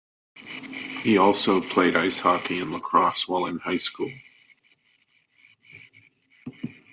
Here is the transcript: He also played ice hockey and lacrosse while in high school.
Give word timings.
He 1.03 1.15
also 1.15 1.61
played 1.61 1.95
ice 1.95 2.21
hockey 2.21 2.57
and 2.59 2.71
lacrosse 2.71 3.27
while 3.27 3.45
in 3.45 3.59
high 3.59 3.77
school. 3.77 4.11